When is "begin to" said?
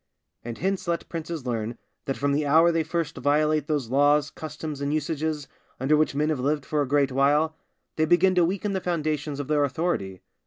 8.05-8.43